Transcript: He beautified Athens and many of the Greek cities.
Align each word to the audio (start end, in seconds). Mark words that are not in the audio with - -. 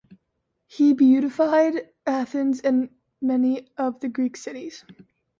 He 0.65 0.95
beautified 0.95 1.91
Athens 2.07 2.59
and 2.61 2.89
many 3.21 3.67
of 3.77 3.99
the 3.99 4.09
Greek 4.09 4.35
cities. 4.35 4.83